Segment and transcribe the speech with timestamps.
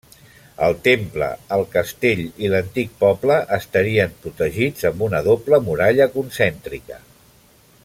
[0.67, 1.27] El temple,
[1.57, 6.99] el castell i l'antic poble estarien protegits amb una doble muralla concèntrica.